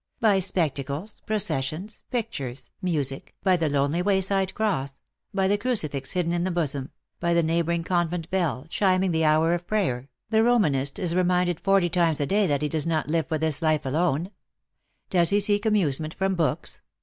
By 0.19 0.39
spectacles, 0.39 1.19
processions, 1.27 2.01
pictures, 2.09 2.71
music, 2.81 3.35
by 3.43 3.55
the 3.55 3.69
lonely 3.69 4.01
way 4.01 4.19
side 4.19 4.55
cross, 4.55 4.93
by 5.31 5.47
the 5.47 5.59
crucifix 5.59 6.13
hidden 6.13 6.33
in 6.33 6.43
the 6.43 6.49
bosom, 6.49 6.89
by 7.19 7.35
the 7.35 7.43
neighboring 7.43 7.83
convent 7.83 8.27
bell, 8.31 8.65
chiming 8.67 9.11
the 9.11 9.25
hour 9.25 9.53
of 9.53 9.67
prayer, 9.67 10.09
the 10.31 10.41
Romanist 10.41 10.97
is 10.97 11.13
reminded 11.13 11.59
forty 11.59 11.87
times 11.87 12.19
a 12.19 12.25
day 12.25 12.47
that 12.47 12.63
he 12.63 12.67
does 12.67 12.87
not 12.87 13.09
live 13.09 13.27
for 13.27 13.37
this 13.37 13.61
life 13.61 13.85
alone. 13.85 14.31
Does 15.11 15.29
he 15.29 15.39
seek 15.39 15.67
amusement 15.67 16.15
from 16.15 16.33
books? 16.33 16.81